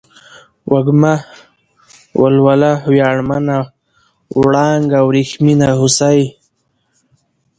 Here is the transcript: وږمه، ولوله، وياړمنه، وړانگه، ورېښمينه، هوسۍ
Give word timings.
وږمه، 0.71 1.13
ولوله، 2.21 2.71
وياړمنه، 2.91 3.57
وړانگه، 4.39 4.99
ورېښمينه، 5.07 5.67
هوسۍ 5.79 6.21